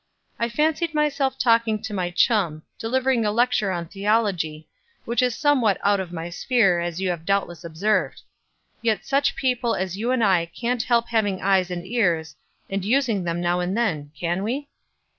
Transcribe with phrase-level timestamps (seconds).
[0.39, 4.67] I fancied myself talking to my chum, delivering a lecture on theology,
[5.05, 8.23] which is somewhat out of my sphere, as you have doubtless observed.
[8.81, 12.35] Yet such people as you and I can't help having eyes and ears,
[12.67, 14.69] and using them now and then, can we?"